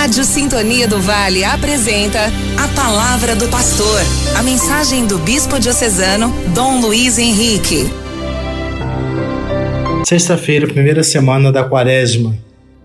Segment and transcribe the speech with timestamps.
[0.00, 2.20] Rádio Sintonia do Vale apresenta
[2.56, 4.00] a Palavra do Pastor,
[4.34, 7.84] a mensagem do Bispo Diocesano, Dom Luiz Henrique.
[10.06, 12.34] Sexta-feira, primeira semana da Quaresma.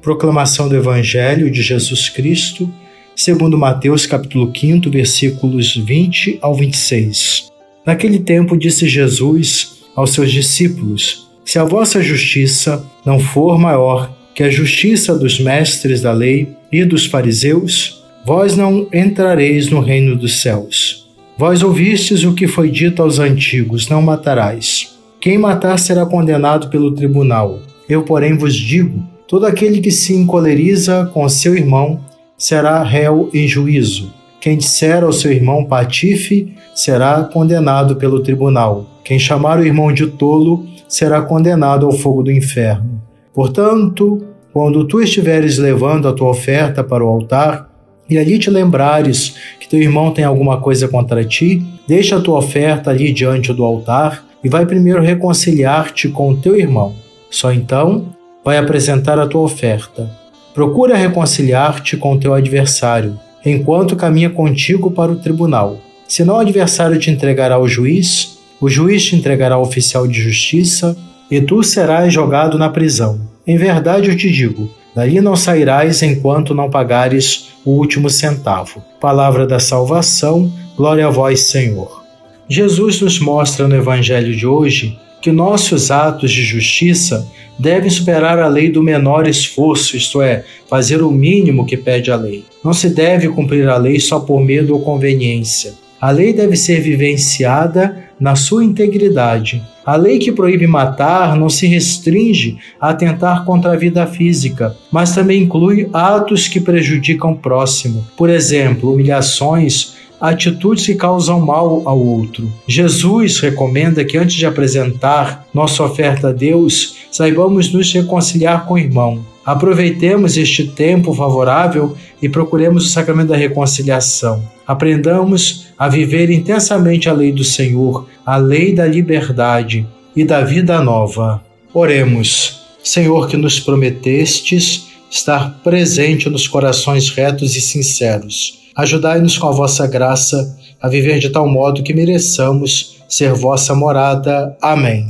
[0.02, 2.70] Proclamação do Evangelho de Jesus Cristo,
[3.16, 7.48] segundo Mateus capítulo 5, versículos 20 ao 26.
[7.86, 14.44] Naquele tempo disse Jesus aos seus discípulos: Se a vossa justiça não for maior que
[14.44, 20.42] a justiça dos mestres da lei e dos fariseus, vós não entrareis no reino dos
[20.42, 21.10] céus.
[21.38, 24.94] Vós ouvistes o que foi dito aos antigos: Não matarás.
[25.22, 27.62] Quem matar será condenado pelo tribunal.
[27.88, 32.02] Eu, porém, vos digo: todo aquele que se encoleriza com seu irmão
[32.38, 34.14] será réu em juízo.
[34.42, 38.86] Quem disser ao seu irmão patife será condenado pelo tribunal.
[39.04, 43.02] Quem chamar o irmão de tolo será condenado ao fogo do inferno.
[43.36, 47.70] Portanto, quando tu estiveres levando a tua oferta para o altar,
[48.10, 52.38] e ali te lembrares que teu irmão tem alguma coisa contra ti, deixa a tua
[52.38, 56.94] oferta ali diante do altar e vai primeiro reconciliar-te com o teu irmão.
[57.30, 58.06] Só então
[58.44, 60.10] vai apresentar a tua oferta.
[60.54, 65.78] Procura reconciliar-te com o teu adversário, enquanto caminha contigo para o tribunal.
[66.08, 70.96] Senão o adversário te entregará ao juiz, o juiz te entregará ao oficial de justiça,
[71.30, 73.20] e tu serás jogado na prisão.
[73.46, 78.84] Em verdade eu te digo: dali não sairás enquanto não pagares o último centavo.
[79.00, 82.04] Palavra da salvação, glória a vós, Senhor.
[82.48, 88.48] Jesus nos mostra no Evangelho de hoje que nossos atos de justiça devem superar a
[88.48, 92.46] lei do menor esforço, isto é, fazer o mínimo que pede a lei.
[92.64, 95.74] Não se deve cumprir a lei só por medo ou conveniência.
[96.00, 99.64] A lei deve ser vivenciada na sua integridade.
[99.86, 105.14] A lei que proíbe matar não se restringe a atentar contra a vida física, mas
[105.14, 108.06] também inclui atos que prejudicam o próximo.
[108.18, 112.52] Por exemplo, humilhações, atitudes que causam mal ao outro.
[112.68, 118.80] Jesus recomenda que antes de apresentar nossa oferta a Deus, saibamos nos reconciliar com o
[118.80, 119.24] irmão.
[119.46, 124.44] Aproveitemos este tempo favorável e procuremos o sacramento da reconciliação.
[124.66, 130.82] Aprendamos a viver intensamente a lei do Senhor, a lei da liberdade e da vida
[130.82, 131.44] nova.
[131.74, 132.62] Oremos.
[132.84, 138.60] Senhor, que nos prometestes estar presente nos corações retos e sinceros.
[138.76, 144.56] Ajudai-nos com a vossa graça a viver de tal modo que mereçamos ser vossa morada.
[144.62, 145.08] Amém.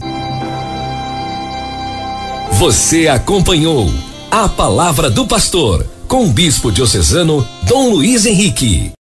[2.59, 3.88] Você acompanhou
[4.32, 8.92] a palavra do pastor com o bispo diocesano Dom Luiz Henrique.